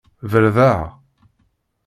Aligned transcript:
Berdeɛ. 0.31 0.79